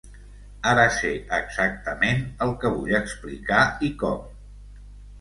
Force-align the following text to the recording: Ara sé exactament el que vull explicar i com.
Ara 0.71 0.85
sé 0.95 1.11
exactament 1.41 2.25
el 2.49 2.57
que 2.65 2.75
vull 2.81 2.99
explicar 3.05 3.63
i 3.91 3.95
com. 4.07 4.29